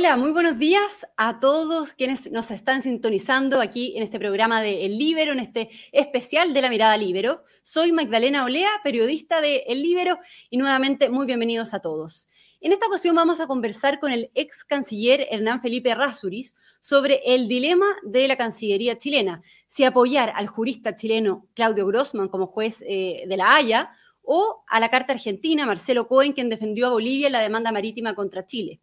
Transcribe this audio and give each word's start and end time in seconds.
Hola, 0.00 0.16
muy 0.16 0.30
buenos 0.30 0.58
días 0.58 1.06
a 1.18 1.40
todos 1.40 1.92
quienes 1.92 2.32
nos 2.32 2.50
están 2.50 2.80
sintonizando 2.80 3.60
aquí 3.60 3.92
en 3.98 4.02
este 4.02 4.18
programa 4.18 4.62
de 4.62 4.86
El 4.86 4.96
Libero, 4.96 5.32
en 5.32 5.40
este 5.40 5.68
especial 5.92 6.54
de 6.54 6.62
la 6.62 6.70
mirada 6.70 6.96
Libero. 6.96 7.44
Soy 7.62 7.92
Magdalena 7.92 8.46
Olea, 8.46 8.70
periodista 8.82 9.42
de 9.42 9.64
El 9.68 9.82
Libero, 9.82 10.18
y 10.48 10.56
nuevamente 10.56 11.10
muy 11.10 11.26
bienvenidos 11.26 11.74
a 11.74 11.80
todos. 11.80 12.28
En 12.62 12.72
esta 12.72 12.86
ocasión 12.86 13.14
vamos 13.14 13.40
a 13.40 13.46
conversar 13.46 14.00
con 14.00 14.10
el 14.10 14.30
ex 14.34 14.64
canciller 14.64 15.26
Hernán 15.30 15.60
Felipe 15.60 15.94
Rasuris 15.94 16.54
sobre 16.80 17.20
el 17.26 17.46
dilema 17.46 17.94
de 18.02 18.26
la 18.26 18.38
Cancillería 18.38 18.96
chilena, 18.96 19.42
si 19.66 19.84
apoyar 19.84 20.32
al 20.34 20.46
jurista 20.46 20.96
chileno 20.96 21.46
Claudio 21.52 21.86
Grossman 21.86 22.28
como 22.28 22.46
juez 22.46 22.82
eh, 22.88 23.24
de 23.28 23.36
la 23.36 23.54
Haya 23.54 23.90
o 24.22 24.64
a 24.66 24.80
la 24.80 24.88
Carta 24.88 25.12
Argentina 25.12 25.66
Marcelo 25.66 26.08
Cohen, 26.08 26.32
quien 26.32 26.48
defendió 26.48 26.86
a 26.86 26.90
Bolivia 26.90 27.26
en 27.26 27.34
la 27.34 27.42
demanda 27.42 27.70
marítima 27.70 28.14
contra 28.14 28.46
Chile. 28.46 28.80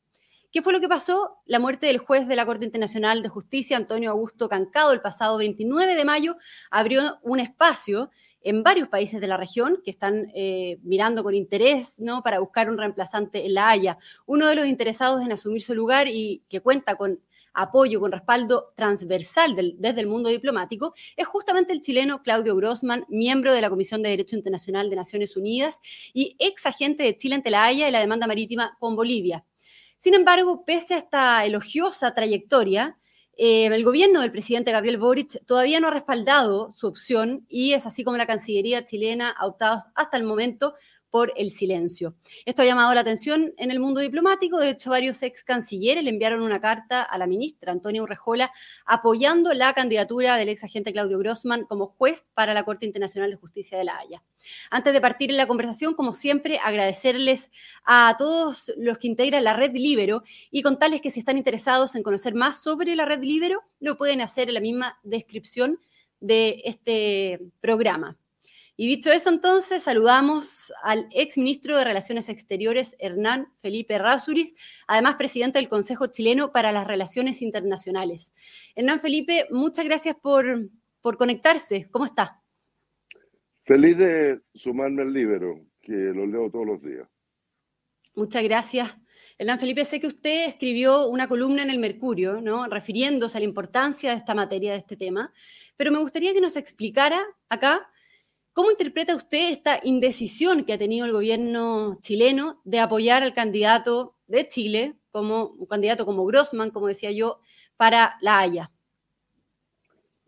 ¿Qué 0.58 0.64
fue 0.64 0.74
lo 0.74 0.82
que 0.82 0.90
pasó? 0.90 1.38
La 1.46 1.60
muerte 1.60 1.86
del 1.86 2.00
juez 2.00 2.28
de 2.28 2.36
la 2.36 2.44
Corte 2.44 2.66
Internacional 2.66 3.22
de 3.22 3.30
Justicia, 3.30 3.78
Antonio 3.78 4.10
Augusto 4.10 4.50
Cancado, 4.50 4.92
el 4.92 5.02
pasado 5.02 5.38
29 5.38 5.94
de 5.94 6.04
mayo, 6.04 6.36
abrió 6.72 7.20
un 7.22 7.40
espacio 7.40 8.10
en 8.42 8.64
varios 8.64 8.88
países 8.88 9.22
de 9.22 9.28
la 9.28 9.38
región 9.38 9.80
que 9.86 9.92
están 9.92 10.32
eh, 10.34 10.80
mirando 10.82 11.24
con 11.24 11.36
interés 11.36 12.00
¿no? 12.00 12.24
para 12.24 12.40
buscar 12.40 12.72
un 12.72 12.78
reemplazante 12.80 13.46
en 13.46 13.54
La 13.54 13.70
Haya. 13.70 14.00
Uno 14.26 14.48
de 14.48 14.56
los 14.56 14.66
interesados 14.66 15.22
en 15.22 15.32
asumir 15.32 15.62
su 15.62 15.76
lugar 15.76 16.08
y 16.08 16.42
que 16.50 16.60
cuenta 16.60 16.96
con 16.96 17.20
apoyo, 17.54 18.00
con 18.00 18.12
respaldo 18.12 18.74
transversal 18.76 19.56
desde 19.78 20.02
el 20.02 20.08
mundo 20.08 20.30
diplomático, 20.30 20.96
es 21.16 21.28
justamente 21.28 21.72
el 21.72 21.82
chileno 21.82 22.24
Claudio 22.24 22.56
Grossman, 22.56 23.06
miembro 23.10 23.54
de 23.54 23.62
la 23.62 23.70
Comisión 23.70 24.02
de 24.02 24.10
Derecho 24.10 24.36
Internacional 24.36 24.90
de 24.90 24.96
Naciones 24.96 25.38
Unidas 25.38 25.80
y 26.16 26.36
ex 26.40 26.66
agente 26.66 27.04
de 27.04 27.16
Chile 27.16 27.36
ante 27.36 27.52
la 27.52 27.64
Haya 27.64 27.88
y 27.88 27.92
la 27.92 28.00
demanda 28.00 28.26
marítima 28.26 28.76
con 28.80 28.96
Bolivia. 28.96 29.46
Sin 30.08 30.14
embargo, 30.14 30.64
pese 30.64 30.94
a 30.94 31.00
esta 31.00 31.44
elogiosa 31.44 32.14
trayectoria, 32.14 32.98
eh, 33.36 33.66
el 33.66 33.84
gobierno 33.84 34.22
del 34.22 34.32
presidente 34.32 34.72
Gabriel 34.72 34.96
Boric 34.96 35.46
todavía 35.46 35.82
no 35.82 35.90
ha 35.90 35.92
respaldado 35.92 36.72
su 36.72 36.88
opción 36.88 37.46
y 37.50 37.74
es 37.74 37.86
así 37.86 38.06
como 38.06 38.16
la 38.16 38.26
Cancillería 38.26 38.86
chilena 38.86 39.36
ha 39.38 39.46
optado 39.46 39.84
hasta 39.96 40.16
el 40.16 40.24
momento 40.24 40.76
por 41.18 41.34
el 41.36 41.50
silencio. 41.50 42.14
Esto 42.46 42.62
ha 42.62 42.66
llamado 42.66 42.94
la 42.94 43.02
atención 43.02 43.52
en 43.58 43.72
el 43.72 43.80
mundo 43.80 44.02
diplomático. 44.02 44.60
De 44.60 44.70
hecho, 44.70 44.92
varios 44.92 45.24
ex 45.24 45.44
cancilleres 45.44 46.04
le 46.04 46.12
enviaron 46.12 46.44
una 46.44 46.62
carta 46.62 47.02
a 47.02 47.18
la 47.18 47.26
ministra 47.26 47.72
Antonia 47.72 48.04
Urrejola 48.04 48.52
apoyando 48.86 49.52
la 49.56 49.74
candidatura 49.74 50.36
del 50.36 50.50
ex 50.50 50.64
agente 50.64 50.94
Claudio 50.94 51.18
Grossman 51.18 51.66
como 51.66 51.88
juez 51.88 52.24
para 52.36 52.54
la 52.54 52.64
Corte 52.64 52.86
Internacional 52.86 53.32
de 53.32 53.36
Justicia 53.36 53.80
de 53.80 53.86
La 53.86 53.98
Haya. 53.98 54.22
Antes 54.70 54.94
de 54.94 55.02
partir 55.02 55.32
en 55.32 55.38
la 55.38 55.48
conversación, 55.48 55.96
como 55.96 56.14
siempre, 56.14 56.60
agradecerles 56.64 57.50
a 57.84 58.14
todos 58.20 58.72
los 58.78 59.00
que 59.00 59.08
integran 59.08 59.44
la 59.44 59.54
red 59.54 59.72
Libero 59.74 60.22
y 60.52 60.62
contarles 60.62 61.02
que 61.02 61.10
si 61.10 61.22
están 61.22 61.38
interesados 61.38 61.96
en 61.96 62.04
conocer 62.04 62.36
más 62.36 62.62
sobre 62.62 62.96
la 62.96 63.06
red 63.06 63.24
Libero, 63.24 63.64
lo 63.80 63.98
pueden 63.98 64.22
hacer 64.22 64.50
en 64.50 64.54
la 64.54 64.62
misma 64.62 65.00
descripción 65.02 65.80
de 66.20 66.62
este 66.64 67.40
programa. 67.60 68.20
Y 68.80 68.88
dicho 68.88 69.12
eso, 69.12 69.32
entonces, 69.32 69.82
saludamos 69.82 70.72
al 70.84 71.08
ex 71.12 71.36
ministro 71.40 71.76
de 71.76 71.84
Relaciones 71.84 72.30
Exteriores, 72.30 72.96
Hernán 73.00 73.48
Felipe 73.60 73.98
Rasuris, 73.98 74.54
además 74.86 75.16
presidente 75.16 75.58
del 75.58 75.68
Consejo 75.68 76.06
Chileno 76.06 76.52
para 76.52 76.72
las 76.72 76.86
Relaciones 76.86 77.42
Internacionales. 77.42 78.36
Hernán 78.76 79.00
Felipe, 79.00 79.48
muchas 79.50 79.84
gracias 79.84 80.16
por, 80.16 80.70
por 81.02 81.18
conectarse. 81.18 81.90
¿Cómo 81.90 82.06
está? 82.06 82.44
Feliz 83.66 83.98
de 83.98 84.42
sumarme 84.54 85.02
al 85.02 85.12
libro, 85.12 85.66
que 85.82 85.94
lo 85.94 86.28
leo 86.28 86.52
todos 86.52 86.68
los 86.68 86.82
días. 86.84 87.08
Muchas 88.14 88.44
gracias. 88.44 88.96
Hernán 89.40 89.60
Felipe, 89.60 89.86
sé 89.86 90.00
que 90.00 90.08
usted 90.08 90.50
escribió 90.50 91.08
una 91.08 91.28
columna 91.28 91.64
en 91.64 91.72
el 91.72 91.80
Mercurio, 91.80 92.42
¿no? 92.42 92.68
refiriéndose 92.68 93.38
a 93.38 93.42
la 93.42 93.46
importancia 93.46 94.12
de 94.12 94.18
esta 94.18 94.36
materia, 94.36 94.74
de 94.74 94.78
este 94.78 94.98
tema, 94.98 95.34
pero 95.76 95.92
me 95.92 95.98
gustaría 95.98 96.34
que 96.34 96.42
nos 96.42 96.56
explicara 96.58 97.20
acá 97.50 97.90
¿Cómo 98.58 98.72
interpreta 98.72 99.16
usted 99.16 99.52
esta 99.52 99.80
indecisión 99.84 100.66
que 100.66 100.74
ha 100.74 100.80
tenido 100.80 101.06
el 101.06 101.12
gobierno 101.12 102.00
chileno 102.02 102.60
de 102.66 102.80
apoyar 102.80 103.22
al 103.22 103.36
candidato 103.36 104.16
de 104.26 104.48
Chile, 104.48 104.96
como 105.12 105.50
un 105.50 105.68
candidato 105.68 106.08
como 106.08 106.26
Grossman, 106.26 106.72
como 106.72 106.88
decía 106.88 107.12
yo, 107.12 107.40
para 107.78 108.16
la 108.20 108.40
Haya? 108.40 108.72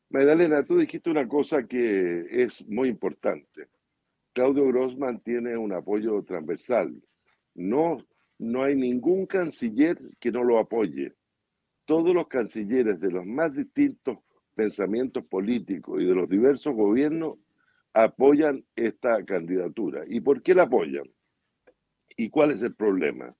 Magdalena, 0.09 0.63
tú 0.63 0.77
dijiste 0.77 1.09
una 1.09 1.27
cosa 1.27 1.63
que 1.63 2.27
es 2.29 2.63
muy 2.67 2.89
importante. 2.89 3.67
Claudio 4.31 4.67
Grossman 4.67 5.21
tiene 5.21 5.57
un 5.57 5.73
apoyo 5.73 6.21
transversal. 6.21 7.01
No, 7.55 7.97
no 8.37 8.63
hay 8.63 8.75
ningún 8.75 9.25
canciller 9.25 9.97
que 10.19 10.31
no 10.31 10.43
lo 10.43 10.59
apoye. 10.59 11.15
Todos 11.83 12.13
los 12.13 12.27
cancilleres 12.27 12.99
de 12.99 13.09
los 13.09 13.25
más 13.25 13.55
distintos 13.55 14.19
pensamientos 14.53 15.25
políticos 15.25 15.99
y 15.99 16.05
de 16.05 16.13
los 16.13 16.29
diversos 16.29 16.75
gobiernos 16.75 17.39
apoyan 17.93 18.65
esta 18.75 19.23
candidatura. 19.25 20.03
¿Y 20.07 20.21
por 20.21 20.41
qué 20.41 20.53
la 20.53 20.63
apoyan? 20.63 21.09
¿Y 22.15 22.29
cuál 22.29 22.51
es 22.51 22.61
el 22.61 22.75
problema? 22.75 23.35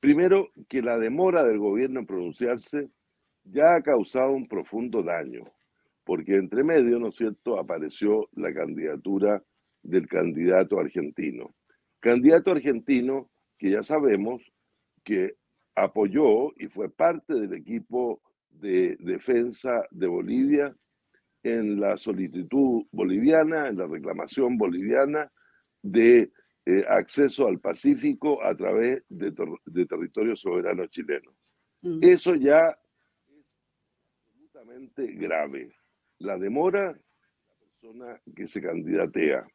Primero, 0.00 0.50
que 0.68 0.82
la 0.82 0.98
demora 0.98 1.44
del 1.44 1.58
gobierno 1.58 2.00
en 2.00 2.06
pronunciarse 2.06 2.90
ya 3.44 3.74
ha 3.74 3.82
causado 3.82 4.32
un 4.32 4.48
profundo 4.48 5.02
daño, 5.02 5.44
porque 6.04 6.36
entre 6.36 6.64
medio, 6.64 6.98
¿no 6.98 7.08
es 7.08 7.16
cierto?, 7.16 7.58
apareció 7.58 8.28
la 8.32 8.52
candidatura 8.52 9.42
del 9.82 10.06
candidato 10.06 10.78
argentino. 10.78 11.54
Candidato 12.00 12.50
argentino 12.50 13.30
que 13.58 13.70
ya 13.70 13.82
sabemos 13.82 14.42
que 15.04 15.36
apoyó 15.74 16.52
y 16.56 16.68
fue 16.68 16.90
parte 16.90 17.34
del 17.34 17.52
equipo 17.54 18.22
de 18.48 18.96
defensa 19.00 19.86
de 19.90 20.06
Bolivia 20.06 20.74
en 21.42 21.80
la 21.80 21.96
solicitud 21.96 22.84
boliviana, 22.92 23.68
en 23.68 23.78
la 23.78 23.86
reclamación 23.86 24.58
boliviana 24.58 25.30
de 25.82 26.30
eh, 26.66 26.84
acceso 26.88 27.46
al 27.46 27.58
Pacífico 27.58 28.42
a 28.44 28.54
través 28.54 29.02
de, 29.08 29.32
territorio 29.86 30.36
soberano 30.36 30.86
chileno. 30.86 31.34
Mm. 31.82 31.98
Eso 32.02 32.34
ya 32.34 32.78
es 33.28 33.46
absolutamente 34.26 35.06
grave. 35.14 35.72
La 36.18 36.38
demora 36.38 36.92
la 36.92 37.56
persona 37.58 38.20
que 38.36 38.46
se 38.46 38.60
candidatea. 38.60 39.46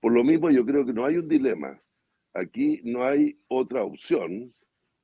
Por 0.00 0.12
lo 0.12 0.22
mismo, 0.22 0.50
yo 0.50 0.64
creo 0.64 0.86
que 0.86 0.92
no 0.92 1.04
hay 1.04 1.16
un 1.16 1.28
dilema. 1.28 1.80
Aquí 2.32 2.80
no 2.84 3.04
hay 3.04 3.40
otra 3.48 3.82
opción 3.82 4.54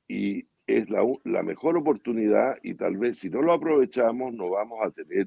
y 0.06 0.46
es 0.66 0.88
la, 0.90 1.02
la 1.24 1.42
mejor 1.42 1.76
oportunidad 1.76 2.56
y 2.62 2.74
tal 2.74 2.96
vez 2.96 3.18
si 3.18 3.30
no 3.30 3.42
lo 3.42 3.52
aprovechamos 3.52 4.32
no 4.32 4.50
vamos 4.50 4.78
a 4.82 4.90
tener 4.90 5.26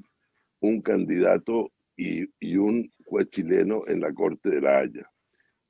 un 0.66 0.82
candidato 0.82 1.72
y, 1.96 2.56
un 2.56 2.92
juez 3.04 3.30
chileno 3.30 3.84
en 3.86 4.00
la 4.00 4.12
Corte 4.12 4.50
de 4.50 4.60
la 4.60 4.78
Haya. 4.78 5.10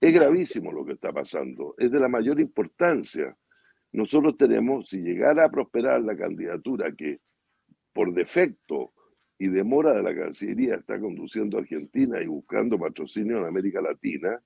Es 0.00 0.12
gravísimo 0.12 0.72
lo 0.72 0.84
que 0.84 0.94
está 0.94 1.12
pasando, 1.12 1.74
es 1.78 1.90
de 1.90 2.00
la 2.00 2.08
mayor 2.08 2.40
importancia. 2.40 3.36
Nosotros 3.92 4.36
tenemos, 4.36 4.88
si 4.88 4.98
llegara 4.98 5.44
a 5.44 5.50
prosperar 5.50 6.02
la 6.02 6.16
candidatura 6.16 6.92
que 6.92 7.20
por 7.92 8.12
defecto 8.12 8.92
y 9.38 9.48
demora 9.48 9.92
de 9.92 10.02
la 10.02 10.14
Cancillería 10.14 10.76
está 10.76 10.98
conduciendo 10.98 11.56
a 11.56 11.60
Argentina 11.60 12.20
y 12.22 12.26
buscando 12.26 12.78
patrocinio 12.78 13.38
en 13.38 13.46
América 13.46 13.80
Latina, 13.80 14.40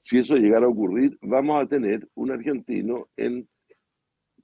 si 0.00 0.18
eso 0.18 0.36
llegara 0.36 0.66
a 0.66 0.70
ocurrir, 0.70 1.18
vamos 1.20 1.62
a 1.62 1.68
tener 1.68 2.08
un 2.14 2.30
argentino 2.30 3.08
en, 3.16 3.48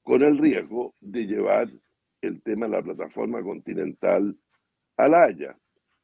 con 0.03 0.23
el 0.23 0.39
riesgo 0.39 0.95
de 1.01 1.27
llevar 1.27 1.71
el 2.21 2.43
tema 2.43 2.67
de 2.67 2.73
la 2.73 2.83
plataforma 2.83 3.43
continental 3.43 4.37
a 4.97 5.09
la 5.09 5.25
Haya. 5.25 5.57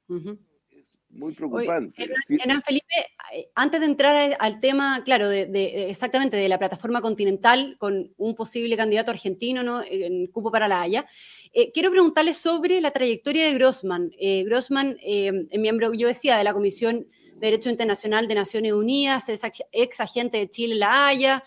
Es 0.08 0.86
muy 1.08 1.34
preocupante. 1.34 2.10
Hernán, 2.28 2.62
Felipe, 2.62 2.94
eh, 3.34 3.48
antes 3.54 3.80
de 3.80 3.86
entrar 3.86 4.36
al 4.38 4.60
tema, 4.60 5.02
claro, 5.04 5.28
de, 5.28 5.90
exactamente 5.90 6.36
de 6.36 6.48
la 6.48 6.58
plataforma 6.58 7.00
continental 7.00 7.76
con 7.78 8.12
un 8.16 8.34
posible 8.34 8.76
candidato 8.76 9.10
argentino 9.10 9.62
¿no? 9.62 9.82
en 9.82 10.26
cupo 10.28 10.50
para 10.50 10.68
la 10.68 10.82
Haya, 10.82 11.06
eh, 11.52 11.70
quiero 11.72 11.90
preguntarle 11.90 12.34
sobre 12.34 12.80
la 12.80 12.90
trayectoria 12.90 13.46
de 13.46 13.54
Grossman. 13.54 14.10
Eh, 14.18 14.44
Grossman, 14.44 14.96
es 15.02 15.60
miembro, 15.60 15.92
yo 15.92 16.08
decía, 16.08 16.38
de 16.38 16.44
la 16.44 16.54
Comisión 16.54 17.06
Derecho 17.46 17.68
Internacional 17.68 18.28
de 18.28 18.34
Naciones 18.34 18.72
Unidas, 18.72 19.28
ex 19.72 20.00
agente 20.00 20.38
de 20.38 20.48
Chile 20.48 20.76
La 20.76 21.08
Haya, 21.08 21.44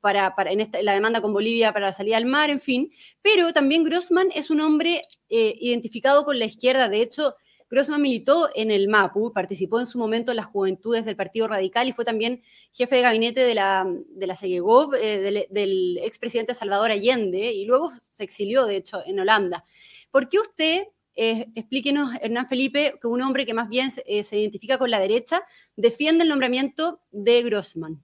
para, 0.00 0.34
para, 0.34 0.50
la 0.82 0.92
demanda 0.92 1.22
con 1.22 1.32
Bolivia 1.32 1.72
para 1.72 1.86
la 1.86 1.92
salida 1.92 2.16
al 2.16 2.26
mar, 2.26 2.50
en 2.50 2.60
fin. 2.60 2.92
Pero 3.22 3.52
también 3.52 3.84
Grossman 3.84 4.30
es 4.34 4.50
un 4.50 4.60
hombre 4.60 5.02
identificado 5.28 6.24
con 6.24 6.38
la 6.38 6.46
izquierda. 6.46 6.88
De 6.88 7.00
hecho, 7.00 7.36
Grossman 7.70 8.02
militó 8.02 8.50
en 8.56 8.72
el 8.72 8.88
MAPU, 8.88 9.32
participó 9.32 9.78
en 9.78 9.86
su 9.86 9.96
momento 9.96 10.32
en 10.32 10.36
las 10.36 10.46
juventudes 10.46 11.04
del 11.04 11.14
Partido 11.14 11.46
Radical 11.46 11.86
y 11.86 11.92
fue 11.92 12.04
también 12.04 12.42
jefe 12.72 12.96
de 12.96 13.02
gabinete 13.02 13.40
de 13.42 13.54
la, 13.54 13.86
de 14.08 14.26
la 14.26 14.34
CEGEGOV, 14.34 14.94
eh, 14.96 15.46
del, 15.48 15.98
expresidente 15.98 16.54
Salvador 16.54 16.90
Allende, 16.90 17.52
y 17.52 17.64
luego 17.66 17.92
se 18.10 18.24
exilió, 18.24 18.66
de 18.66 18.76
hecho, 18.76 19.00
en 19.06 19.20
Holanda. 19.20 19.64
¿Por 20.10 20.28
qué 20.28 20.40
usted, 20.40 20.88
explíquenos, 21.14 22.14
Hernán 22.22 22.48
Felipe, 22.48 22.94
que 23.00 23.08
un 23.08 23.22
hombre 23.22 23.46
que 23.46 23.54
más 23.54 23.68
bien 23.68 23.90
se, 23.90 24.02
eh, 24.06 24.24
se 24.24 24.38
identifica 24.38 24.78
con 24.78 24.90
la 24.90 25.00
derecha, 25.00 25.42
defiende 25.76 26.24
el 26.24 26.30
nombramiento 26.30 27.00
de 27.10 27.42
Grossman? 27.42 28.02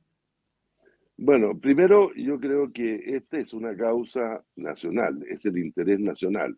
Bueno, 1.18 1.58
primero 1.58 2.12
yo 2.14 2.38
creo 2.38 2.70
que 2.72 3.16
esta 3.16 3.38
es 3.38 3.54
una 3.54 3.74
causa 3.74 4.44
nacional, 4.54 5.24
es 5.28 5.46
el 5.46 5.56
interés 5.56 5.98
nacional. 5.98 6.56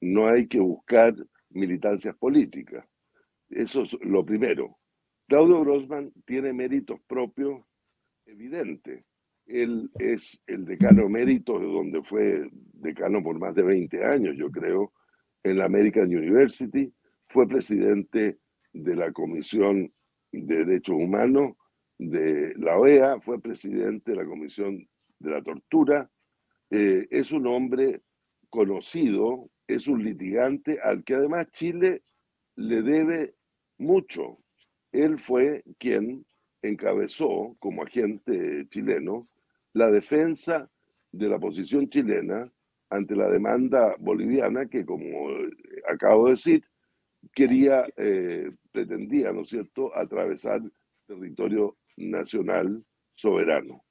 No 0.00 0.28
hay 0.28 0.46
que 0.46 0.60
buscar 0.60 1.16
militancias 1.50 2.16
políticas. 2.16 2.86
Eso 3.50 3.82
es 3.82 3.96
lo 4.02 4.24
primero. 4.24 4.78
Claudio 5.26 5.60
Grossman 5.60 6.12
tiene 6.24 6.52
méritos 6.52 7.00
propios 7.06 7.62
evidentes. 8.24 9.04
Él 9.46 9.90
es 9.98 10.40
el 10.46 10.64
decano 10.64 11.08
mérito, 11.08 11.58
donde 11.58 12.02
fue 12.02 12.48
decano 12.74 13.22
por 13.22 13.38
más 13.38 13.54
de 13.54 13.62
20 13.62 14.04
años, 14.04 14.36
yo 14.36 14.50
creo, 14.50 14.92
en 15.42 15.58
la 15.58 15.64
American 15.64 16.06
University. 16.08 16.92
Fue 17.28 17.46
presidente 17.46 18.38
de 18.72 18.96
la 18.96 19.12
Comisión 19.12 19.92
de 20.32 20.64
Derechos 20.64 20.96
Humanos 20.96 21.56
de 21.98 22.54
la 22.56 22.78
OEA, 22.78 23.20
fue 23.20 23.40
presidente 23.40 24.12
de 24.12 24.18
la 24.18 24.24
Comisión 24.24 24.88
de 25.18 25.30
la 25.30 25.42
Tortura. 25.42 26.10
Eh, 26.70 27.06
es 27.10 27.32
un 27.32 27.46
hombre 27.46 28.02
conocido, 28.50 29.50
es 29.66 29.88
un 29.88 30.04
litigante 30.04 30.78
al 30.82 31.02
que 31.04 31.14
además 31.14 31.48
Chile 31.52 32.02
le 32.56 32.82
debe 32.82 33.34
mucho. 33.78 34.38
Él 34.92 35.18
fue 35.18 35.64
quien 35.78 36.24
encabezó 36.62 37.56
como 37.58 37.82
agente 37.82 38.66
chileno 38.70 39.28
la 39.72 39.90
defensa 39.90 40.70
de 41.12 41.28
la 41.28 41.38
posición 41.38 41.88
chilena 41.88 42.50
ante 42.90 43.14
la 43.14 43.28
demanda 43.28 43.94
boliviana 43.98 44.66
que, 44.66 44.84
como 44.84 45.28
acabo 45.88 46.26
de 46.26 46.30
decir, 46.32 46.64
quería, 47.34 47.86
eh, 47.96 48.50
pretendía, 48.72 49.32
¿no 49.32 49.42
es 49.42 49.48
cierto?, 49.48 49.96
atravesar 49.96 50.62
territorio 51.06 51.76
nacional 51.96 52.84
soberano. 53.14 53.84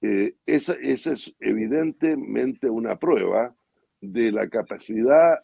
Eh, 0.00 0.34
esa, 0.46 0.74
esa, 0.74 1.12
es 1.12 1.34
evidentemente 1.38 2.68
una 2.68 2.96
prueba 2.96 3.54
de 4.00 4.32
la 4.32 4.48
capacidad, 4.48 5.38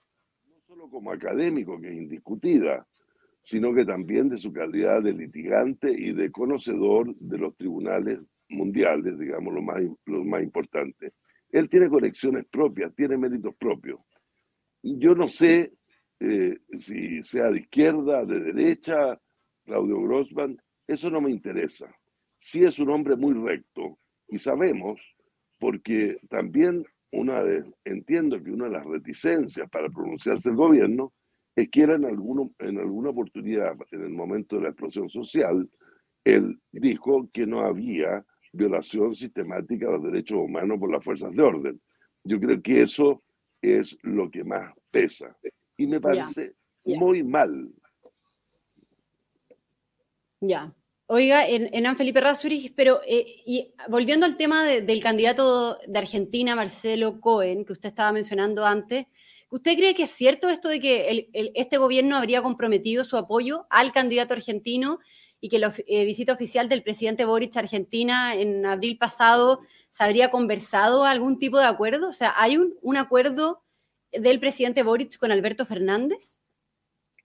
no 0.47 0.61
solo 0.67 0.89
como 0.89 1.12
académico, 1.12 1.81
que 1.81 1.89
es 1.89 1.95
indiscutida, 1.95 2.87
sino 3.43 3.73
que 3.73 3.85
también 3.85 4.29
de 4.29 4.37
su 4.37 4.53
calidad 4.53 5.03
de 5.03 5.12
litigante 5.12 5.91
y 5.91 6.12
de 6.12 6.31
conocedor 6.33 7.15
de 7.17 7.39
los 7.39 7.56
tribunales 7.56 8.19
mundiales, 8.49 9.19
digamos, 9.19 9.55
lo 9.55 9.62
más, 9.62 9.81
lo 10.06 10.25
más 10.25 10.43
importante. 10.43 11.12
Él 11.50 11.69
tiene 11.69 11.89
conexiones 11.89 12.47
propias, 12.47 12.95
tiene 12.95 13.17
méritos 13.17 13.55
propios. 13.56 14.00
Yo 14.83 15.15
no 15.15 15.29
sé 15.29 15.73
eh, 16.21 16.59
si 16.79 17.23
sea 17.23 17.50
de 17.50 17.61
izquierda, 17.61 18.25
de 18.25 18.41
derecha, 18.41 19.21
Claudio 19.65 20.00
Grossman, 20.03 20.61
eso 20.87 21.11
no 21.11 21.21
me 21.21 21.31
interesa. 21.31 21.95
Sí 22.37 22.65
es 22.65 22.79
un 22.79 22.91
hombre 22.91 23.17
muy 23.17 23.35
recto 23.35 23.99
y 24.29 24.39
sabemos, 24.39 25.00
porque 25.59 26.19
también 26.29 26.85
una 27.12 27.43
de, 27.43 27.65
entiendo 27.85 28.43
que 28.43 28.50
una 28.50 28.67
de 28.67 28.73
las 28.73 28.87
reticencias 28.87 29.69
para 29.71 29.89
pronunciarse 29.89 30.50
el 30.50 30.56
gobierno 30.56 31.12
es 31.56 31.69
que 31.71 31.83
era 31.83 31.95
en, 31.95 32.05
alguna 32.05 33.11
oportunidad, 33.11 33.77
en 33.91 34.03
el 34.03 34.11
momento 34.11 34.56
de 34.56 34.62
la 34.62 34.69
explosión 34.69 35.09
social, 35.09 35.69
él 36.25 36.61
dijo 36.71 37.29
que 37.33 37.47
no 37.47 37.61
había 37.61 38.25
violación 38.59 39.15
sistemática 39.15 39.87
de 39.87 39.93
los 39.93 40.03
derechos 40.03 40.39
humanos 40.39 40.79
por 40.79 40.91
las 40.91 41.03
fuerzas 41.03 41.33
de 41.33 41.43
orden. 41.43 41.81
Yo 42.25 42.39
creo 42.39 42.61
que 42.61 42.83
eso 42.83 43.23
es 43.63 43.97
lo 44.03 44.31
que 44.31 44.45
más 44.45 44.75
pesa. 44.91 45.37
Y 45.77 45.87
me 45.87 46.01
parece 46.01 46.55
muy 46.85 47.23
mal. 47.23 47.71
Ya. 50.41 50.75
Oiga, 51.11 51.49
en 51.49 51.97
Felipe 51.97 52.21
Razuri, 52.21 52.71
pero 52.77 53.01
eh, 53.07 53.25
y 53.47 53.73
volviendo 53.89 54.27
al 54.27 54.37
tema 54.37 54.67
del 54.67 55.03
candidato 55.03 55.79
de 55.87 55.99
Argentina, 55.99 56.55
Marcelo 56.55 57.19
Cohen, 57.19 57.65
que 57.65 57.73
usted 57.73 57.89
estaba 57.89 58.13
mencionando 58.13 58.67
antes, 58.67 59.07
¿usted 59.49 59.75
cree 59.75 59.95
que 59.95 60.03
es 60.03 60.11
cierto 60.11 60.51
esto 60.51 60.69
de 60.69 60.81
que 60.81 61.31
este 61.55 61.79
gobierno 61.79 62.17
habría 62.17 62.43
comprometido 62.43 63.05
su 63.05 63.17
apoyo 63.17 63.67
al 63.71 63.91
candidato 63.91 64.35
argentino 64.35 64.99
y 65.40 65.49
que 65.49 65.58
la 65.58 65.73
eh, 65.87 66.05
visita 66.05 66.32
oficial 66.32 66.69
del 66.69 66.82
presidente 66.82 67.25
Boric 67.25 67.56
a 67.56 67.61
Argentina 67.61 68.35
en 68.35 68.67
abril 68.67 68.99
pasado 68.99 69.61
se 69.90 70.05
habría 70.05 70.31
conversado 70.31 71.05
algún 71.05 71.38
tipo 71.38 71.58
de 71.58 71.67
acuerdo? 71.67 72.08
O 72.08 72.12
sea, 72.12 72.35
¿hay 72.37 72.56
un, 72.56 72.75
un 72.82 72.96
acuerdo 72.96 73.62
del 74.12 74.40
presidente 74.40 74.82
Boric 74.82 75.17
con 75.19 75.31
Alberto 75.31 75.64
Fernández? 75.64 76.40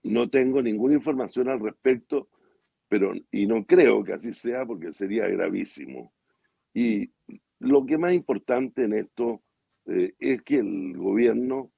No 0.02 0.28
tengo 0.28 0.62
ninguna 0.62 0.94
información 0.94 1.48
al 1.48 1.60
respecto, 1.60 2.28
pero 2.88 3.14
y 3.30 3.46
no 3.46 3.64
creo 3.64 4.04
que 4.04 4.12
así 4.12 4.32
sea 4.32 4.64
porque 4.66 4.92
sería 4.92 5.26
gravísimo. 5.26 6.12
Y 6.74 7.10
lo 7.58 7.86
que 7.86 7.98
más 7.98 8.12
importante 8.12 8.84
en 8.84 8.92
esto 8.92 9.42
eh, 9.86 10.14
es 10.18 10.42
que 10.42 10.56
el 10.56 10.96
gobierno 10.96 11.72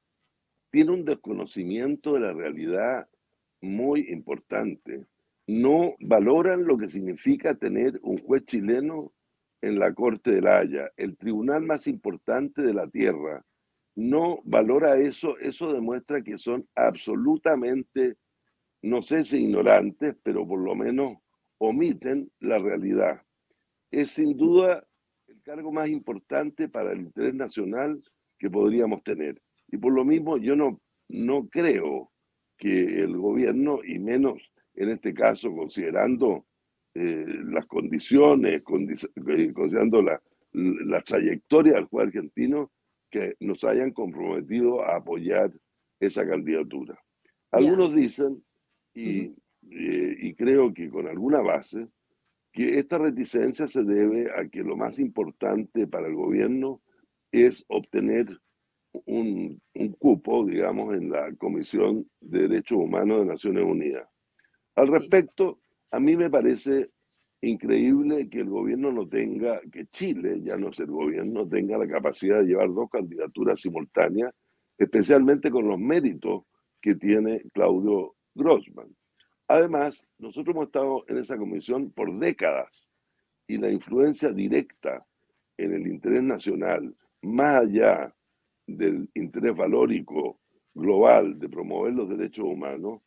tiene 0.71 0.91
un 0.93 1.05
desconocimiento 1.05 2.15
de 2.15 2.21
la 2.21 2.33
realidad 2.33 3.09
muy 3.61 4.09
importante 4.11 5.07
no 5.47 5.95
valoran 6.01 6.65
lo 6.65 6.77
que 6.77 6.89
significa 6.89 7.55
tener 7.55 7.99
un 8.03 8.19
juez 8.19 8.45
chileno 8.47 9.13
en 9.63 9.79
la 9.79 9.95
Corte 9.95 10.33
de 10.33 10.43
la 10.43 10.59
Haya, 10.59 10.91
el 10.97 11.17
tribunal 11.17 11.63
más 11.63 11.87
importante 11.87 12.63
de 12.63 12.75
la 12.75 12.89
tierra. 12.89 13.45
No 13.95 14.41
valora 14.45 14.99
eso, 14.99 15.39
eso 15.39 15.73
demuestra 15.73 16.23
que 16.23 16.37
son 16.39 16.69
absolutamente, 16.75 18.17
no 18.83 19.03
sé 19.03 19.25
si 19.25 19.45
ignorantes, 19.45 20.17
pero 20.23 20.47
por 20.47 20.61
lo 20.61 20.75
menos 20.75 21.19
omiten 21.59 22.31
la 22.41 22.59
realidad. 22.59 23.23
Es 23.91 24.11
sin 24.11 24.37
duda 24.37 24.87
el 25.29 25.41
cargo 25.43 25.73
más 25.73 25.89
importante 25.89 26.69
para 26.69 26.93
el 26.93 27.01
interés 27.01 27.35
nacional 27.35 28.03
que 28.39 28.51
podríamos 28.51 29.03
tener. 29.03 29.41
Y 29.69 29.79
por 29.79 29.93
lo 29.93 30.05
mismo 30.05 30.37
yo 30.37 30.55
no, 30.55 30.81
no 31.09 31.49
creo 31.49 32.13
que 32.59 33.01
el 33.01 33.17
gobierno, 33.17 33.81
y 33.85 33.99
menos 33.99 34.51
en 34.77 34.91
este 34.91 35.13
caso 35.13 35.53
considerando 35.55 36.47
eh, 36.95 37.27
las 37.45 37.67
condiciones, 37.67 38.55
eh, 38.55 39.53
considerando 39.53 40.03
la, 40.03 40.23
la 40.53 41.01
trayectoria 41.03 41.75
del 41.75 41.87
juez 41.87 42.07
argentino, 42.07 42.71
que 43.11 43.35
nos 43.41 43.65
hayan 43.65 43.93
comprometido 43.93 44.83
a 44.83 44.97
apoyar 44.97 45.53
esa 46.01 46.27
candidatura. 46.27 46.99
Algunos 47.51 47.95
dicen, 47.95 48.43
y, 48.95 49.33
eh, 49.71 50.17
y 50.21 50.35
creo 50.35 50.73
que 50.73 50.89
con 50.89 51.07
alguna 51.07 51.41
base, 51.41 51.89
que 52.53 52.79
esta 52.79 52.99
reticencia 52.99 53.69
se 53.69 53.83
debe 53.83 54.31
a 54.35 54.49
que 54.49 54.63
lo 54.63 54.77
más 54.77 54.99
importante 54.99 55.87
para 55.87 56.09
el 56.09 56.15
gobierno 56.15 56.81
es 57.31 57.65
obtener 57.69 58.41
un, 59.05 59.61
un, 59.75 59.93
cupo, 59.93 60.47
digamos, 60.47 60.95
en 60.95 61.11
la 61.11 61.35
Comisión 61.35 62.09
de 62.21 62.49
Derechos 62.49 62.79
Humanos 62.79 63.21
de 63.21 63.27
Naciones 63.27 63.65
Unidas. 63.65 64.09
Al 64.77 64.89
respecto, 64.89 65.61
a 65.91 65.99
mí 65.99 66.17
me 66.17 66.29
parece 66.29 66.91
increíble 67.41 68.29
que 68.29 68.41
el 68.41 68.51
gobierno 68.51 68.93
no 68.93 69.09
tenga, 69.09 69.61
que 69.73 69.87
Chile, 69.87 70.41
ya 70.43 70.57
no 70.57 70.69
es 70.69 70.79
el 70.81 70.91
gobierno, 70.91 71.49
tenga 71.49 71.79
la 71.79 71.89
capacidad 71.89 72.41
de 72.41 72.49
llevar 72.49 72.73
dos 72.73 72.91
candidaturas 72.91 73.61
simultáneas, 73.61 74.35
especialmente 74.77 75.51
con 75.51 75.67
los 75.67 75.79
méritos 75.79 76.43
que 76.81 76.95
tiene 76.95 77.43
Claudio 77.55 78.17
Grossman. 78.35 78.95
Además, 79.49 80.07
nosotros 80.19 80.55
hemos 80.55 80.67
estado 80.67 81.05
en 81.09 81.19
esa 81.19 81.39
comisión 81.39 81.91
por 81.93 82.13
décadas 82.19 82.87
y 83.47 83.57
la 83.59 83.71
influencia 83.71 84.31
directa 84.31 85.07
en 85.57 85.73
el 85.73 85.87
interés 85.87 86.23
nacional, 86.23 86.95
más 87.23 87.63
allá 87.63 88.15
del 88.67 89.09
interés 89.15 89.57
valórico 89.57 90.41
global 90.75 91.39
de 91.39 91.49
promover 91.49 91.95
los 91.95 92.09
derechos 92.09 92.45
humanos, 92.45 93.01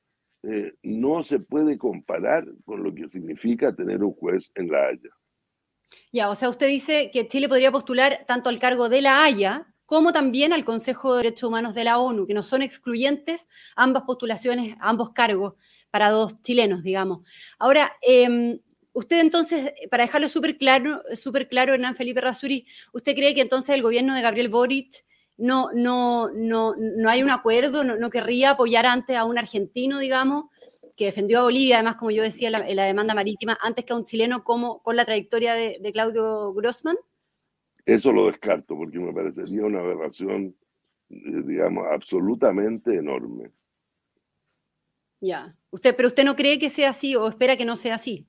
eh, 0.43 0.73
no 0.83 1.23
se 1.23 1.39
puede 1.39 1.77
comparar 1.77 2.47
con 2.65 2.83
lo 2.83 2.93
que 2.93 3.09
significa 3.09 3.75
tener 3.75 4.03
un 4.03 4.13
juez 4.13 4.51
en 4.55 4.71
La 4.71 4.87
Haya. 4.87 5.09
Ya, 6.11 6.29
o 6.29 6.35
sea, 6.35 6.49
usted 6.49 6.67
dice 6.67 7.11
que 7.11 7.27
Chile 7.27 7.49
podría 7.49 7.71
postular 7.71 8.25
tanto 8.27 8.49
al 8.49 8.59
cargo 8.59 8.89
de 8.89 9.01
La 9.01 9.23
Haya 9.23 9.67
como 9.85 10.13
también 10.13 10.53
al 10.53 10.65
Consejo 10.65 11.13
de 11.13 11.23
Derechos 11.23 11.49
Humanos 11.49 11.73
de 11.73 11.83
la 11.83 11.97
ONU, 11.97 12.27
que 12.27 12.35
no 12.35 12.43
son 12.43 12.61
excluyentes 12.61 13.47
ambas 13.75 14.03
postulaciones, 14.03 14.75
ambos 14.79 15.13
cargos 15.13 15.55
para 15.89 16.11
dos 16.11 16.39
chilenos, 16.41 16.83
digamos. 16.83 17.27
Ahora, 17.57 17.93
em, 18.03 18.59
usted 18.93 19.19
entonces, 19.19 19.73
para 19.89 20.03
dejarlo 20.03 20.29
súper 20.29 20.59
claro, 20.59 21.01
súper 21.15 21.49
claro, 21.49 21.73
Hernán 21.73 21.95
Felipe 21.95 22.21
Rasuri, 22.21 22.67
¿usted 22.93 23.15
cree 23.15 23.33
que 23.33 23.41
entonces 23.41 23.73
el 23.73 23.81
gobierno 23.81 24.13
de 24.13 24.21
Gabriel 24.21 24.49
Boric 24.49 25.03
no, 25.39 25.69
no, 25.73 26.29
no, 26.31 26.75
no 26.77 27.09
hay 27.09 27.23
un 27.23 27.29
acuerdo, 27.29 27.83
no, 27.83 28.09
querría 28.09 28.51
apoyar 28.51 28.85
antes 28.85 29.15
a 29.15 29.25
un 29.25 29.37
argentino, 29.37 29.97
digamos, 29.99 30.45
que 30.95 31.05
defendió 31.05 31.39
a 31.39 31.43
Bolivia, 31.43 31.77
además, 31.77 31.95
como 31.95 32.11
yo 32.11 32.23
decía, 32.23 32.49
en 32.49 32.75
la, 32.75 32.83
demanda 32.83 33.15
marítima, 33.15 33.57
antes 33.61 33.85
que 33.85 33.93
a 33.93 33.95
un 33.95 34.03
chileno 34.03 34.43
como 34.43 34.83
con 34.83 34.97
la 34.97 35.05
trayectoria 35.05 35.53
de, 35.53 35.91
Claudio 35.93 36.53
Grossman? 36.53 36.97
Eso 37.85 38.11
lo 38.11 38.27
descarto, 38.27 38.75
porque 38.75 38.99
me 38.99 39.13
parecería 39.13 39.63
una 39.63 39.79
aberración, 39.79 40.55
eh, 41.09 41.41
digamos, 41.45 41.87
absolutamente 41.89 42.95
enorme. 42.95 43.51
Ya. 45.21 45.55
Usted, 45.71 45.95
pero 45.95 46.09
usted 46.09 46.25
no 46.25 46.35
cree 46.35 46.59
que 46.59 46.69
sea 46.69 46.89
así 46.89 47.15
o 47.15 47.27
espera 47.29 47.55
que 47.55 47.65
no 47.65 47.77
sea 47.77 47.95
así. 47.95 48.27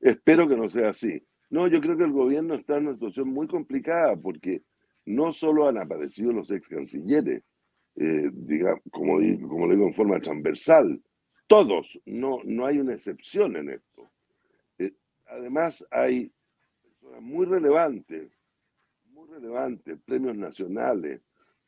Espero 0.00 0.48
que 0.48 0.56
no 0.56 0.68
sea 0.68 0.90
así. 0.90 1.22
No, 1.50 1.68
yo 1.68 1.80
creo 1.80 1.96
que 1.96 2.04
el 2.04 2.12
gobierno 2.12 2.54
está 2.54 2.76
en 2.76 2.88
una 2.88 2.94
situación 2.94 3.28
muy 3.28 3.46
complicada 3.46 4.16
porque 4.16 4.62
no 5.06 5.32
solo 5.32 5.68
han 5.68 5.78
aparecido 5.78 6.32
los 6.32 6.50
ex 6.50 6.68
cancilleres, 6.68 7.42
eh, 7.96 8.30
como, 8.90 9.20
digo, 9.20 9.68
digo 9.68 9.86
en 9.86 9.94
forma 9.94 10.20
transversal, 10.20 11.02
todos, 11.46 11.98
no, 12.06 12.38
no 12.44 12.66
hay 12.66 12.78
una 12.78 12.94
excepción 12.94 13.56
en 13.56 13.70
esto. 13.70 14.10
Eh, 14.78 14.92
además, 15.26 15.84
hay 15.90 16.32
personas 16.82 17.22
muy 17.22 17.44
relevantes, 17.46 18.30
muy 19.12 19.28
relevantes, 19.28 19.98
premios 20.04 20.36
nacionales, 20.36 21.20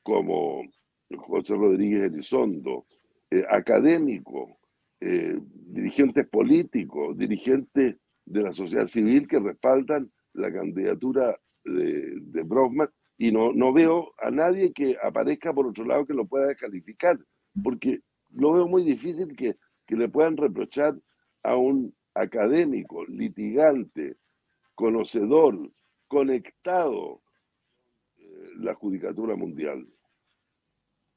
como 0.03 0.63
José 1.17 1.55
Rodríguez 1.57 2.05
Elizondo, 2.05 2.87
eh, 3.31 3.45
académicos, 3.51 4.51
eh, 5.01 5.39
dirigentes 5.43 6.29
políticos, 6.29 7.19
dirigentes 7.19 7.97
de 8.25 8.43
la 8.43 8.53
sociedad 8.53 8.87
civil 8.87 9.27
que 9.27 9.41
respaldan 9.41 10.13
la 10.33 10.53
candidatura 10.53 11.37
de, 11.65 12.19
de 12.21 12.43
Brosman 12.43 12.89
y 13.23 13.31
no, 13.31 13.53
no 13.53 13.73
veo 13.73 14.15
a 14.19 14.33
nadie 14.33 14.73
que 14.73 14.97
aparezca 15.01 15.55
por 15.55 15.69
otro 15.69 15.85
lado 15.85 16.05
que 16.05 16.13
lo 16.13 16.27
pueda 16.27 16.49
descalificar, 16.49 17.17
porque 17.63 18.01
lo 18.31 18.53
veo 18.53 18.67
muy 18.67 18.83
difícil 18.83 19.37
que, 19.37 19.57
que 19.87 19.95
le 19.95 20.09
puedan 20.09 20.37
reprochar 20.37 20.99
a 21.45 21.55
un 21.55 21.95
académico, 22.15 23.05
litigante, 23.07 24.17
conocedor, 24.75 25.71
conectado 26.09 27.23
eh, 28.17 28.51
la 28.57 28.75
judicatura 28.75 29.37
mundial. 29.37 29.87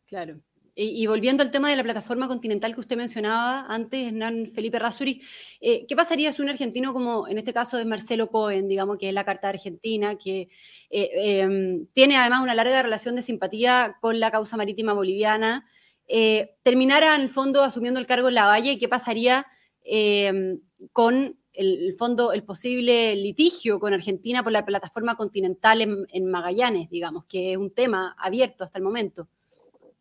Claro. 0.05 0.39
Y, 0.77 1.07
volviendo 1.07 1.41
al 1.41 1.51
tema 1.51 1.69
de 1.69 1.77
la 1.77 1.83
plataforma 1.83 2.27
continental 2.27 2.73
que 2.73 2.81
usted 2.81 2.97
mencionaba 2.97 3.65
antes, 3.69 4.07
Hernán 4.07 4.51
Felipe 4.53 4.77
Rasuri, 4.77 5.21
eh, 5.61 5.85
¿qué 5.87 5.95
pasaría 5.95 6.33
si 6.33 6.41
un 6.41 6.49
argentino 6.49 6.91
como 6.91 7.29
en 7.29 7.37
este 7.37 7.53
caso 7.53 7.79
es 7.79 7.85
Marcelo 7.85 8.29
Cohen, 8.29 8.67
digamos 8.67 8.97
que 8.97 9.07
es 9.07 9.13
la 9.13 9.23
Carta 9.23 9.47
de 9.47 9.53
Argentina, 9.53 10.17
que 10.17 10.49
eh, 10.89 11.39
em, 11.39 11.87
tiene 11.93 12.17
además 12.17 12.43
una 12.43 12.53
larga 12.55 12.83
relación 12.83 13.15
de 13.15 13.21
simpatía 13.21 13.95
con 14.01 14.19
la 14.19 14.31
causa 14.31 14.57
marítima 14.57 14.91
boliviana, 14.91 15.65
eh, 16.09 16.57
terminara 16.61 17.15
en 17.15 17.21
el 17.21 17.29
fondo 17.29 17.63
asumiendo 17.63 18.01
el 18.01 18.05
cargo 18.05 18.27
en 18.27 18.35
la 18.35 18.45
Valle? 18.47 18.77
¿Qué 18.77 18.89
pasaría 18.89 19.47
em, 19.81 20.59
con 20.91 21.39
el, 21.53 21.95
fondo, 21.97 22.33
el 22.33 22.43
posible 22.43 23.15
litigio 23.15 23.79
con 23.79 23.93
Argentina 23.93 24.43
por 24.43 24.51
la 24.51 24.65
plataforma 24.65 25.15
continental 25.15 26.05
en 26.09 26.25
Magallanes, 26.29 26.89
digamos, 26.89 27.23
que 27.25 27.53
es 27.53 27.57
un 27.57 27.73
tema 27.73 28.13
abierto 28.19 28.65
hasta 28.65 28.79
el 28.79 28.83
momento? 28.83 29.29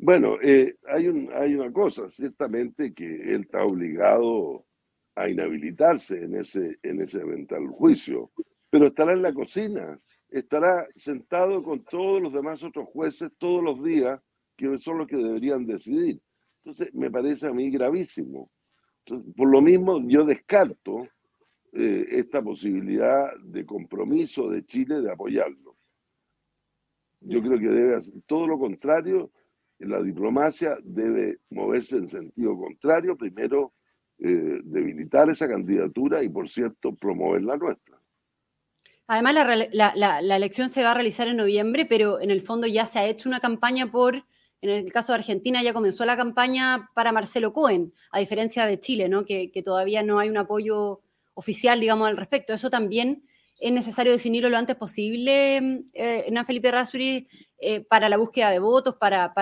Bueno, 0.05 0.37
eh, 0.43 0.77
hay, 0.87 1.09
un, 1.09 1.31
hay 1.33 1.55
una 1.55 1.73
cosa, 1.73 2.11
ciertamente 2.11 2.93
que 2.93 3.07
él 3.07 3.41
está 3.45 3.65
obligado 3.65 4.67
a 5.15 5.31
inhabilitarse 5.31 6.23
en 6.25 6.37
ese, 6.37 6.79
en 6.83 7.01
ese 7.01 7.23
eventual 7.23 7.69
juicio, 7.69 8.31
pero 8.69 8.89
estará 8.89 9.15
en 9.15 9.23
la 9.23 9.33
cocina, 9.33 9.99
estará 10.29 10.87
sentado 10.95 11.63
con 11.63 11.85
todos 11.85 12.21
los 12.21 12.35
demás 12.35 12.63
otros 12.63 12.87
jueces 12.89 13.31
todos 13.39 13.65
los 13.65 13.83
días, 13.83 14.21
que 14.59 14.77
son 14.77 14.99
los 14.99 15.07
que 15.09 15.17
deberían 15.17 15.65
decidir. 15.65 16.21
Entonces, 16.59 16.93
me 16.93 17.11
parece 17.11 17.47
a 17.47 17.55
mí 17.55 17.71
gravísimo. 17.71 18.51
por 19.07 19.49
lo 19.49 19.63
mismo, 19.63 20.07
yo 20.07 20.27
descarto 20.27 21.09
eh, 21.73 22.05
esta 22.11 22.43
posibilidad 22.43 23.35
de 23.43 23.65
compromiso 23.65 24.51
de 24.51 24.67
Chile 24.67 25.01
de 25.01 25.11
apoyarlo. 25.11 25.79
Yo 27.21 27.41
creo 27.41 27.59
que 27.59 27.69
debe 27.69 27.95
hacer 27.95 28.13
todo 28.27 28.47
lo 28.47 28.59
contrario 28.59 29.31
la 29.87 30.03
diplomacia 30.03 30.77
debe 30.83 31.39
moverse 31.51 31.97
en 31.97 32.09
sentido 32.09 32.57
contrario, 32.57 33.17
primero 33.17 33.73
eh, 34.19 34.61
debilitar 34.63 35.29
esa 35.29 35.49
candidatura 35.49 36.23
y, 36.23 36.29
por 36.29 36.49
cierto, 36.49 36.95
promover 36.95 37.43
la 37.43 37.57
nuestra. 37.57 37.99
Además, 39.07 39.35
la, 39.73 40.37
elección 40.37 40.69
se 40.69 40.83
va 40.83 40.93
a 40.93 40.95
realizar 40.95 41.29
en 41.29 41.37
noviembre, 41.37 41.85
pero 41.85 42.21
en 42.21 42.31
el 42.31 42.41
fondo 42.41 42.67
ya 42.67 42.87
se 42.87 42.99
ha 42.99 43.07
hecho 43.07 43.29
una 43.29 43.41
campaña 43.41 43.91
por, 43.91 44.25
en 44.63 44.71
el 44.71 44.91
caso 44.93 45.13
de 45.13 45.19
Argentina 45.19 45.63
ya 45.63 45.75
comenzó 45.75 46.07
la 46.07 46.17
campaña 46.17 46.89
para 46.95 47.13
Marcelo 47.13 47.53
Cohen, 47.53 47.93
a 48.13 48.21
diferencia 48.21 48.67
de 48.67 48.81
Chile, 48.81 49.09
¿no? 49.09 49.27
que, 49.27 49.51
todavía 49.65 50.03
no 50.03 50.19
hay 50.21 50.31
un 50.31 50.39
apoyo 50.39 51.03
oficial, 51.35 51.81
digamos, 51.81 52.09
al 52.09 52.17
respecto. 52.17 52.55
Eso 52.55 52.71
también 52.71 53.25
es 53.59 53.73
necesario 53.73 54.13
definirlo 54.13 54.49
lo 54.49 54.57
antes 54.57 54.77
posible, 54.77 55.85
eh, 55.93 56.45
Felipe 56.47 56.71
Rasuri, 56.71 57.29
eh, 57.65 57.81
para 57.89 58.09
la 58.09 58.19
búsqueda 58.19 58.51
de 58.51 58.59
votos, 58.59 58.97
para, 58.97 59.33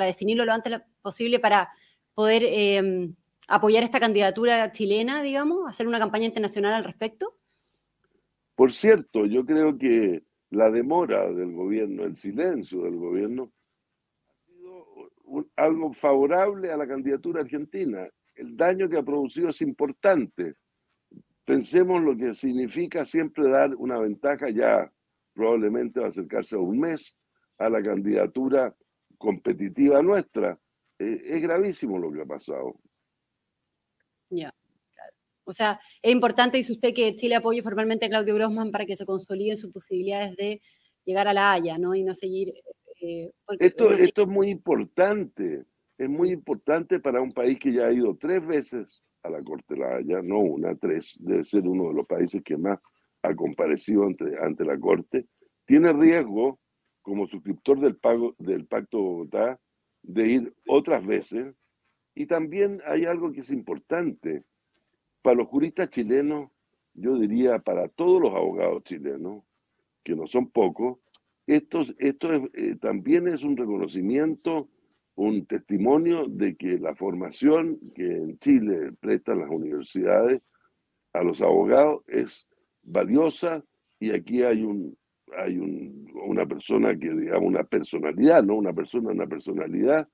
definirlo 0.00 0.44
lo 0.44 0.52
antes 0.52 0.80
posible, 1.02 1.38
para 1.38 1.70
poder 2.14 2.42
eh, 2.44 3.10
apoyar 3.48 3.82
esta 3.82 4.00
candidatura 4.00 4.72
chilena, 4.72 5.22
digamos, 5.22 5.68
hacer 5.68 5.86
una 5.86 5.98
campaña 5.98 6.26
internacional 6.26 6.74
al 6.74 6.84
respecto? 6.84 7.34
Por 8.54 8.72
cierto, 8.72 9.26
yo 9.26 9.44
creo 9.44 9.76
que 9.78 10.22
la 10.50 10.70
demora 10.70 11.30
del 11.30 11.52
gobierno, 11.52 12.04
el 12.04 12.16
silencio 12.16 12.82
del 12.82 12.96
gobierno, 12.96 13.52
ha 14.28 14.46
sido 14.46 15.50
algo 15.56 15.92
favorable 15.92 16.72
a 16.72 16.76
la 16.76 16.86
candidatura 16.86 17.42
argentina. 17.42 18.08
El 18.34 18.56
daño 18.56 18.88
que 18.88 18.98
ha 18.98 19.02
producido 19.02 19.50
es 19.50 19.60
importante. 19.62 20.54
Pensemos 21.44 22.02
lo 22.02 22.16
que 22.16 22.34
significa 22.34 23.04
siempre 23.04 23.50
dar 23.50 23.74
una 23.76 23.98
ventaja, 23.98 24.50
ya 24.50 24.90
probablemente 25.32 26.00
va 26.00 26.06
a 26.06 26.08
acercarse 26.08 26.56
a 26.56 26.58
un 26.58 26.80
mes, 26.80 27.16
a 27.58 27.68
la 27.68 27.82
candidatura 27.82 28.74
competitiva 29.18 30.02
nuestra. 30.02 30.58
Eh, 30.98 31.20
es 31.24 31.42
gravísimo 31.42 31.98
lo 31.98 32.12
que 32.12 32.22
ha 32.22 32.26
pasado. 32.26 32.76
Ya, 34.30 34.52
O 35.44 35.52
sea, 35.52 35.80
es 36.02 36.12
importante, 36.12 36.58
dice 36.58 36.72
usted, 36.72 36.92
que 36.94 37.14
Chile 37.14 37.36
apoye 37.36 37.62
formalmente 37.62 38.06
a 38.06 38.08
Claudio 38.08 38.34
Grossman 38.34 38.70
para 38.70 38.84
que 38.84 38.96
se 38.96 39.06
consoliden 39.06 39.56
sus 39.56 39.72
posibilidades 39.72 40.36
de 40.36 40.60
llegar 41.04 41.28
a 41.28 41.32
la 41.32 41.52
Haya, 41.52 41.78
¿no? 41.78 41.94
Y 41.94 42.04
no 42.04 42.14
seguir... 42.14 42.52
Eh, 43.00 43.30
esto, 43.60 43.90
esto 43.92 44.22
es 44.22 44.28
muy 44.28 44.50
importante, 44.50 45.64
es 45.96 46.08
muy 46.08 46.30
importante 46.30 46.98
para 46.98 47.22
un 47.22 47.32
país 47.32 47.58
que 47.58 47.72
ya 47.72 47.86
ha 47.86 47.92
ido 47.92 48.16
tres 48.16 48.44
veces 48.44 49.02
a 49.22 49.30
la 49.30 49.42
Corte 49.42 49.74
de 49.74 49.80
la 49.80 49.96
Haya, 49.96 50.20
no 50.20 50.40
una, 50.40 50.74
tres, 50.74 51.16
debe 51.20 51.44
ser 51.44 51.66
uno 51.66 51.88
de 51.88 51.94
los 51.94 52.06
países 52.06 52.42
que 52.42 52.56
más 52.56 52.78
ha 53.22 53.34
comparecido 53.34 54.04
ante, 54.04 54.24
ante 54.42 54.64
la 54.64 54.78
Corte. 54.78 55.26
Tiene 55.64 55.92
riesgo 55.92 56.58
como 57.08 57.26
suscriptor 57.26 57.80
del, 57.80 57.96
pago, 57.96 58.34
del 58.38 58.66
Pacto 58.66 58.98
Bogotá 58.98 59.58
de 60.02 60.28
ir 60.28 60.54
otras 60.66 61.04
veces. 61.04 61.54
Y 62.14 62.26
también 62.26 62.80
hay 62.86 63.04
algo 63.04 63.32
que 63.32 63.40
es 63.40 63.50
importante. 63.50 64.44
Para 65.22 65.36
los 65.36 65.48
juristas 65.48 65.90
chilenos, 65.90 66.50
yo 66.94 67.18
diría 67.18 67.58
para 67.58 67.88
todos 67.88 68.20
los 68.20 68.34
abogados 68.34 68.84
chilenos, 68.84 69.44
que 70.04 70.14
no 70.14 70.26
son 70.26 70.50
pocos, 70.50 70.98
esto, 71.46 71.82
esto 71.98 72.28
eh, 72.54 72.76
también 72.80 73.26
es 73.26 73.42
un 73.42 73.56
reconocimiento, 73.56 74.68
un 75.14 75.46
testimonio 75.46 76.26
de 76.28 76.56
que 76.56 76.78
la 76.78 76.94
formación 76.94 77.78
que 77.94 78.04
en 78.04 78.38
Chile 78.38 78.92
prestan 79.00 79.40
las 79.40 79.50
universidades 79.50 80.42
a 81.14 81.22
los 81.22 81.40
abogados 81.40 82.02
es 82.06 82.46
valiosa 82.82 83.64
y 83.98 84.10
aquí 84.10 84.42
hay 84.42 84.62
un, 84.62 84.96
hay 85.36 85.58
una 85.58 86.46
persona 86.46 86.98
que, 86.98 87.10
digamos, 87.10 87.48
una 87.48 87.64
personalidad, 87.64 88.42
¿no? 88.42 88.56
Una 88.56 88.72
persona, 88.72 89.10
una 89.10 89.26
personalidad 89.26 90.08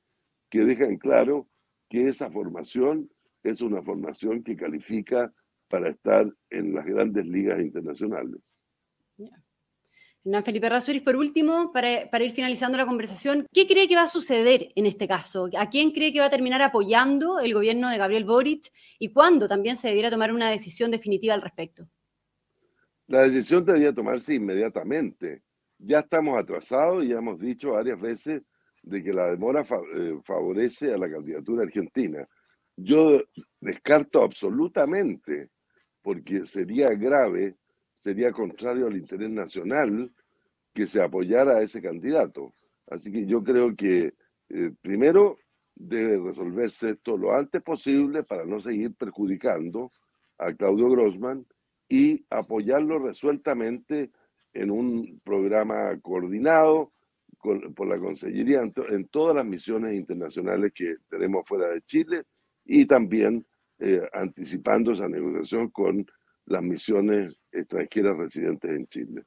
que 0.51 0.65
deja 0.65 0.85
en 0.85 0.99
claro 0.99 1.49
que 1.89 2.09
esa 2.09 2.31
formación 2.31 3.11
es 3.43 3.61
una 3.61 3.83
formación 3.83 4.43
que 4.43 4.57
califica 4.57 5.33
para 5.69 5.91
estar 5.91 6.33
en 6.51 6.75
las 6.75 6.85
grandes 6.85 7.27
ligas 7.27 7.61
internacionales. 7.61 8.41
Yeah. 9.17 10.43
Felipe 10.43 10.69
Rasuris, 10.69 11.03
por 11.03 11.17
último, 11.17 11.71
para, 11.73 12.11
para, 12.11 12.25
ir 12.25 12.33
finalizando 12.33 12.79
la 12.79 12.87
conversación, 12.87 13.47
¿qué 13.53 13.67
cree 13.67 13.87
que 13.87 13.97
va 13.97 14.03
a 14.03 14.07
suceder 14.07 14.73
en 14.75 14.87
este 14.87 15.07
caso? 15.07 15.51
¿A 15.59 15.69
quién 15.69 15.91
cree 15.91 16.13
que 16.13 16.21
va 16.21 16.27
a 16.27 16.31
terminar 16.31 16.63
apoyando 16.63 17.41
el 17.41 17.53
gobierno 17.53 17.91
de 17.91 17.99
Gabriel 17.99 18.25
Boric 18.25 18.73
y 18.99 19.13
cuándo 19.13 19.49
también 19.49 19.77
se 19.77 19.89
debiera 19.89 20.11
tomar 20.11 20.33
una 20.33 20.51
decisión 20.51 20.91
definitiva 20.91 21.35
al 21.35 21.43
respecto? 21.43 21.89
La 23.07 23.23
decisión 23.23 23.65
debería 23.65 23.93
tomarse 23.93 24.35
inmediatamente. 24.35 25.43
Ya 25.79 26.01
estamos 26.01 26.41
atrasados 26.41 27.05
y 27.05 27.09
ya 27.09 27.19
hemos 27.19 27.39
dicho 27.39 27.73
varias 27.73 28.01
veces 28.01 28.43
de 28.83 29.03
que 29.03 29.13
la 29.13 29.31
demora 29.31 29.65
eh, 29.95 30.19
favorece 30.25 30.93
a 30.93 30.99
la 30.99 31.11
candidatura 31.11 31.65
argentina. 31.65 32.27
Yo 32.77 33.23
descarto 33.61 34.23
absolutamente, 34.23 35.51
porque 36.03 36.47
sería 36.47 36.89
grave, 36.89 37.57
sería 37.95 38.33
contrario 38.33 38.87
al 38.87 38.97
interés 38.97 39.31
nacional 39.31 40.13
que 40.73 40.87
se 40.87 41.03
apoyara 41.03 41.59
a 41.59 41.63
ese 41.63 41.81
candidato. 41.81 42.53
Así 42.89 43.13
que 43.13 43.27
yo 43.27 43.43
creo 43.43 43.75
que 43.77 44.15
eh, 44.49 44.71
primero 44.81 45.39
debe 45.75 46.19
resolverse 46.19 46.91
esto 46.91 47.17
lo 47.17 47.35
antes 47.35 47.63
posible 47.63 48.23
para 48.23 48.45
no 48.45 48.61
seguir 48.61 48.95
perjudicando 48.95 49.93
a 50.39 50.53
Claudio 50.53 50.89
Grossman 50.91 51.47
y 51.89 52.25
apoyarlo 52.31 52.99
resueltamente 52.99 54.11
en 54.53 54.71
un 54.71 55.21
programa 55.25 55.99
coordinado 56.01 56.93
por 57.75 57.87
la 57.87 57.99
Consellería 57.99 58.63
en, 58.63 59.09
todas 59.09 59.37
las 59.37 59.45
misiones 59.45 59.95
internacionales 59.95 60.73
que 60.75 60.97
tenemos 61.11 61.47
fuera 61.47 61.69
de 61.69 61.83
Chile 61.83 62.23
y 62.65 62.87
también 62.87 63.47
eh, 63.79 64.01
anticipando 64.15 64.93
esa 64.93 65.09
negociación 65.09 65.69
con 65.69 66.07
las 66.47 66.63
misiones 66.63 67.39
extranjeras 67.53 68.17
residentes 68.17 68.71
en 68.71 68.87
Chile. 68.87 69.25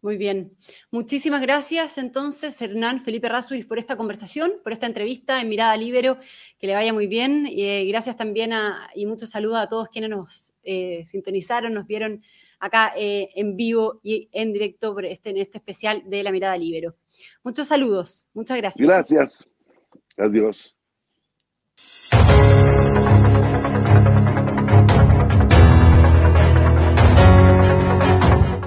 Muy 0.00 0.16
bien. 0.16 0.56
Muchísimas 0.92 1.42
gracias 1.42 1.98
entonces, 1.98 2.60
Hernán 2.62 3.02
Felipe 3.04 3.28
Rasuris, 3.28 3.66
por 3.66 3.78
esta 3.78 3.96
conversación, 3.96 4.52
por 4.62 4.72
esta 4.72 4.86
entrevista 4.86 5.40
en 5.40 5.48
Mirada 5.48 5.76
Libero. 5.76 6.18
Que 6.58 6.68
le 6.68 6.74
vaya 6.74 6.92
muy 6.92 7.08
bien. 7.08 7.48
Y 7.48 7.64
eh, 7.64 7.84
gracias 7.86 8.16
también 8.16 8.52
a, 8.52 8.90
y 8.94 9.06
muchos 9.06 9.30
saludos 9.30 9.58
a 9.58 9.68
todos 9.68 9.88
quienes 9.88 10.10
nos 10.10 10.52
eh, 10.62 11.04
sintonizaron, 11.06 11.74
nos 11.74 11.86
vieron 11.86 12.22
acá 12.60 12.92
eh, 12.96 13.30
en 13.34 13.56
vivo 13.56 14.00
y 14.02 14.28
en 14.32 14.52
directo 14.52 14.96
este, 15.00 15.30
en 15.30 15.38
este 15.38 15.58
especial 15.58 16.02
de 16.06 16.22
La 16.22 16.30
Mirada 16.30 16.56
Libero. 16.56 16.94
Muchos 17.42 17.66
saludos. 17.68 18.24
Muchas 18.34 18.56
gracias. 18.56 18.86
Gracias. 18.86 19.44
Adiós. 20.16 20.74